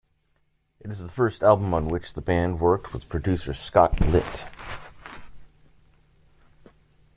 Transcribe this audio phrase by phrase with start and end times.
[0.79, 4.43] It is the first album on which the band worked with producer Scott Litt.